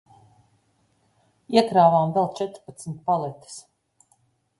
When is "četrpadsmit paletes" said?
2.39-3.59